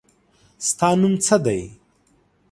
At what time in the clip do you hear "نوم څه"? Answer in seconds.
0.99-1.35